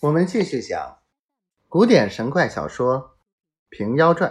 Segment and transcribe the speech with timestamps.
[0.00, 0.98] 我们继续讲
[1.68, 2.98] 古典神怪小说
[3.70, 4.30] 《平妖传》。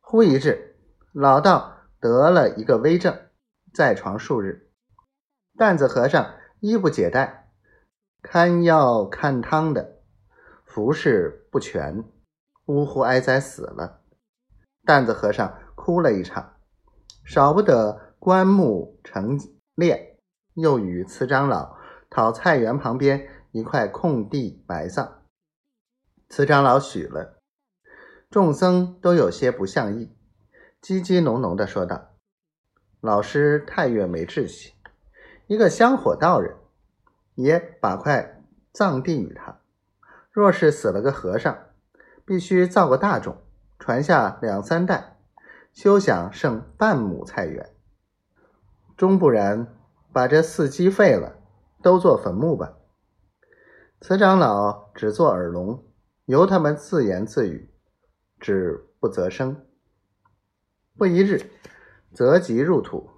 [0.00, 0.78] 忽一日，
[1.12, 3.28] 老道得了一个危症，
[3.74, 4.70] 在床数日。
[5.58, 7.50] 担子和尚衣不解带，
[8.22, 10.00] 看药看汤的，
[10.64, 12.02] 服侍不全，
[12.64, 14.00] 呜呼哀哉死了。
[14.86, 16.56] 担子和尚哭了一场，
[17.22, 19.38] 少不得棺木成
[19.76, 20.16] 殓，
[20.54, 21.76] 又与慈长老
[22.08, 23.34] 讨菜园旁边。
[23.58, 25.22] 一块空地埋葬，
[26.28, 27.40] 慈长老许了，
[28.30, 30.16] 众僧都有些不像意，
[30.80, 32.10] 叽叽哝哝的说道
[33.02, 34.74] ：“老师太越没志气，
[35.48, 36.54] 一个香火道人，
[37.34, 39.58] 也把块葬地与他。
[40.30, 41.58] 若是死了个和尚，
[42.24, 43.38] 必须造个大种，
[43.80, 45.18] 传下两三代，
[45.72, 47.74] 休想剩半亩菜园。
[48.96, 49.74] 终不然，
[50.12, 51.40] 把这寺基废了，
[51.82, 52.74] 都做坟墓吧。”
[54.00, 55.84] 慈长老只做耳聋，
[56.26, 57.68] 由他们自言自语，
[58.38, 59.66] 只不择声。
[60.96, 61.50] 不一日，
[62.14, 63.10] 择吉入土，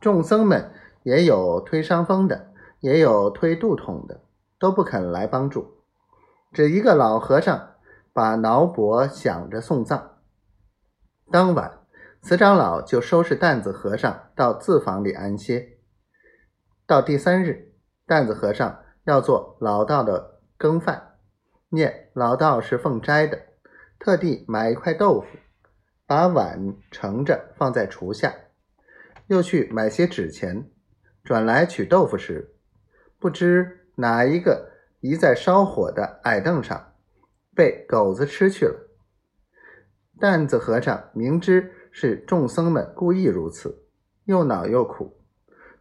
[0.00, 4.22] 众僧们也有推伤风的，也有推肚痛的，
[4.58, 5.82] 都不肯来帮助。
[6.50, 7.74] 只一个老和尚
[8.14, 10.16] 把挠脖想着送葬。
[11.30, 11.80] 当晚，
[12.22, 15.76] 慈长老就收拾担子和尚到自房里安歇。
[16.86, 17.74] 到第三日，
[18.06, 18.78] 担子和尚。
[19.06, 21.14] 要做老道的羹饭，
[21.68, 23.40] 念老道是奉斋的，
[24.00, 25.26] 特地买一块豆腐，
[26.06, 28.34] 把碗盛着放在厨下，
[29.28, 30.68] 又去买些纸钱，
[31.22, 32.56] 转来取豆腐时，
[33.20, 36.94] 不知哪一个移在烧火的矮凳上，
[37.54, 38.90] 被狗子吃去了。
[40.18, 43.86] 担子和尚明知是众僧们故意如此，
[44.24, 45.22] 又恼又苦，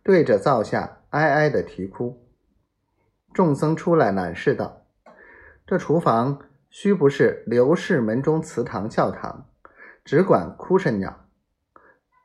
[0.04, 2.22] 对着灶下哀哀的啼哭。
[3.36, 4.86] 众僧出来览视道
[5.68, 9.50] ：“这厨房须不是刘氏门中祠堂教堂，
[10.06, 11.28] 只管哭声鸟。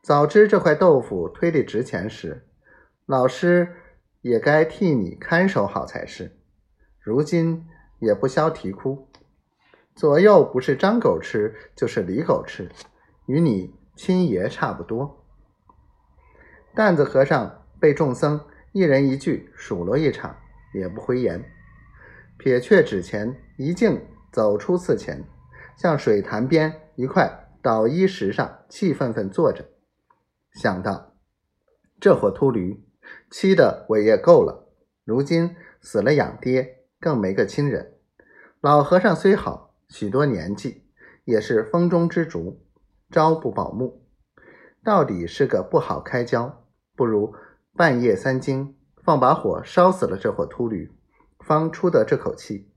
[0.05, 2.47] 早知这块豆腐推得值钱时，
[3.07, 3.75] 老师
[4.21, 6.39] 也该替你看守好才是。
[7.01, 7.67] 如今
[7.99, 9.09] 也不消啼哭，
[9.97, 12.71] 左右不是张狗吃，就是李狗吃，
[13.27, 15.27] 与你亲爷差不多。”
[16.73, 20.37] 担子和尚被众僧一人一句数落一场。
[20.73, 21.45] 也不回言，
[22.39, 24.01] 撇却纸钱，一径
[24.33, 25.25] 走出寺前，
[25.77, 29.69] 向水潭边一块捣衣石上气愤愤坐着，
[30.53, 31.15] 想到
[32.01, 32.83] 这伙秃驴
[33.31, 34.69] 欺的我也够了，
[35.05, 37.95] 如今死了养爹，更没个亲人。
[38.61, 40.85] 老和尚虽好，许多年纪，
[41.25, 42.63] 也是风中之烛，
[43.11, 44.03] 朝不保暮，
[44.85, 46.65] 到底是个不好开交，
[46.95, 47.35] 不如
[47.75, 48.77] 半夜三更。
[49.11, 50.89] 放把火烧死了这伙秃驴，
[51.41, 52.71] 方出得这口气。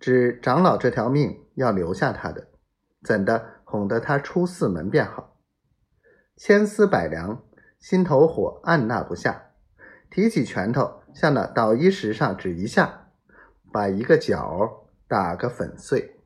[0.00, 2.48] 只长老这条命要留下他的，
[3.04, 5.36] 怎的哄得他出寺门便好？
[6.34, 7.42] 千思百量，
[7.78, 9.50] 心头火按捺不下，
[10.10, 13.10] 提起拳头向那捣衣石上指一下，
[13.70, 16.17] 把一个角打个粉碎。